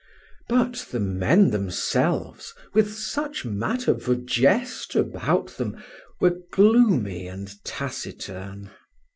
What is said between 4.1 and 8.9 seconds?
jest about them were gloomy and taciturn.